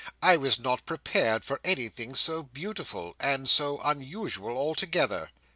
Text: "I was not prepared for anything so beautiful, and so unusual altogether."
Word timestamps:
"I 0.23 0.35
was 0.35 0.57
not 0.57 0.87
prepared 0.87 1.45
for 1.45 1.59
anything 1.63 2.15
so 2.15 2.41
beautiful, 2.41 3.15
and 3.19 3.47
so 3.47 3.77
unusual 3.83 4.57
altogether." 4.57 5.29